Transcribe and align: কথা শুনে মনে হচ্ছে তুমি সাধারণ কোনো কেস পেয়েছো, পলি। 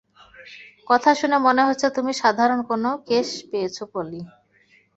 কথা 0.87 1.11
শুনে 1.19 1.37
মনে 1.47 1.61
হচ্ছে 1.67 1.87
তুমি 1.97 2.11
সাধারণ 2.21 2.59
কোনো 2.69 2.89
কেস 3.07 3.29
পেয়েছো, 3.49 3.83
পলি। 3.93 4.21